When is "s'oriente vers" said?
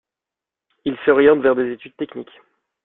1.05-1.55